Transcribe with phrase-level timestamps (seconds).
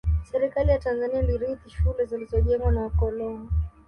[0.31, 3.49] Serikali ya Tanzania ilirithi shule zilizojengwa na wakoloni